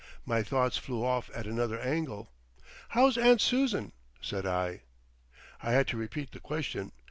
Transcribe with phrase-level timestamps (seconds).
[0.25, 2.31] My thoughts flew off at another angle.
[2.89, 4.81] "How's Aunt Susan?" said I.
[5.61, 6.91] I had to repeat the question.